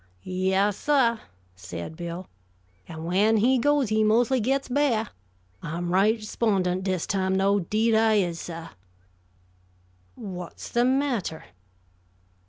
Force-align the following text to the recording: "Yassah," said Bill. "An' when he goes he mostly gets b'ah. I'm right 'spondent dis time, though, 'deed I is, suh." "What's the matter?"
"Yassah," 0.23 1.19
said 1.55 1.95
Bill. 1.95 2.27
"An' 2.87 3.03
when 3.03 3.37
he 3.37 3.59
goes 3.59 3.89
he 3.89 4.03
mostly 4.03 4.39
gets 4.39 4.67
b'ah. 4.67 5.09
I'm 5.61 5.91
right 5.93 6.19
'spondent 6.23 6.83
dis 6.85 7.05
time, 7.05 7.35
though, 7.35 7.59
'deed 7.59 7.93
I 7.93 8.15
is, 8.15 8.39
suh." 8.39 8.69
"What's 10.15 10.69
the 10.69 10.85
matter?" 10.85 11.43